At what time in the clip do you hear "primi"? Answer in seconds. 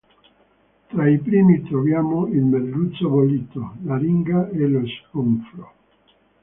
1.19-1.61